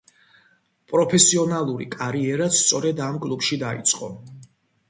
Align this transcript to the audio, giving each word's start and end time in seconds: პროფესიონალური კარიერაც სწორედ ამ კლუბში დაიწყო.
პროფესიონალური 0.93 1.87
კარიერაც 1.97 2.57
სწორედ 2.63 3.05
ამ 3.09 3.23
კლუბში 3.27 3.63
დაიწყო. 3.67 4.11